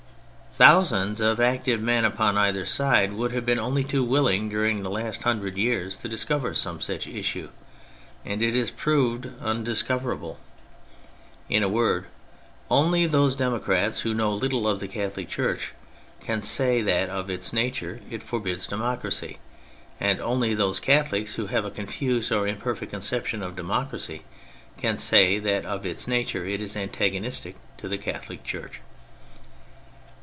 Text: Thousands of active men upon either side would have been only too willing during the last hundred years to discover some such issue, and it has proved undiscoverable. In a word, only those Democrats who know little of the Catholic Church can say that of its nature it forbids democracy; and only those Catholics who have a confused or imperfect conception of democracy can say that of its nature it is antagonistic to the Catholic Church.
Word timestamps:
Thousands 0.53 1.21
of 1.21 1.39
active 1.39 1.81
men 1.81 2.03
upon 2.03 2.37
either 2.37 2.65
side 2.65 3.13
would 3.13 3.31
have 3.31 3.45
been 3.45 3.57
only 3.57 3.85
too 3.85 4.03
willing 4.03 4.49
during 4.49 4.83
the 4.83 4.89
last 4.89 5.23
hundred 5.23 5.55
years 5.57 5.95
to 5.99 6.09
discover 6.09 6.53
some 6.53 6.81
such 6.81 7.07
issue, 7.07 7.47
and 8.25 8.43
it 8.43 8.53
has 8.53 8.69
proved 8.69 9.29
undiscoverable. 9.41 10.37
In 11.47 11.63
a 11.63 11.69
word, 11.69 12.07
only 12.69 13.05
those 13.05 13.33
Democrats 13.33 14.01
who 14.01 14.13
know 14.13 14.33
little 14.33 14.67
of 14.67 14.81
the 14.81 14.89
Catholic 14.89 15.29
Church 15.29 15.71
can 16.19 16.41
say 16.41 16.81
that 16.81 17.07
of 17.07 17.29
its 17.29 17.53
nature 17.53 18.01
it 18.09 18.21
forbids 18.21 18.67
democracy; 18.67 19.39
and 20.01 20.19
only 20.19 20.53
those 20.53 20.81
Catholics 20.81 21.35
who 21.35 21.47
have 21.47 21.63
a 21.63 21.71
confused 21.71 22.29
or 22.29 22.45
imperfect 22.45 22.91
conception 22.91 23.41
of 23.41 23.55
democracy 23.55 24.23
can 24.77 24.97
say 24.97 25.39
that 25.39 25.65
of 25.65 25.85
its 25.85 26.09
nature 26.09 26.45
it 26.45 26.61
is 26.61 26.75
antagonistic 26.75 27.55
to 27.77 27.87
the 27.87 27.97
Catholic 27.97 28.43
Church. 28.43 28.81